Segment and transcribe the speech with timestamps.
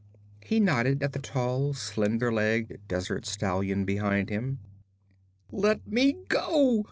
[0.43, 4.57] He nodded at the tall, slender legged desert stallion behind him.
[5.51, 6.79] 'Let me go!'